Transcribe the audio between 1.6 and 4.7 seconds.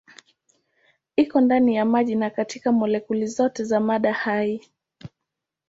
ya maji na katika molekuli zote za mada hai.